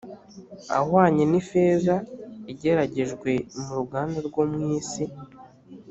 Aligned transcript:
ahwanye 0.77 1.23
n 1.31 1.33
ifeza 1.41 1.95
igeragejwe 2.51 3.31
mu 3.61 3.71
ruganda 3.79 4.17
rwo 4.27 4.43
mu 4.51 4.59
isi 4.77 5.03